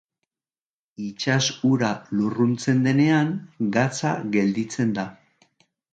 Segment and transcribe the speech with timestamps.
[1.07, 1.89] Itsas ura
[2.21, 3.29] lurruntzen denean,
[3.77, 5.05] gatza gelditzen da.